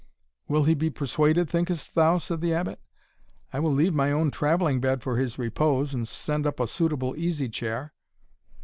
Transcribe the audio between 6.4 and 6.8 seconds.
up a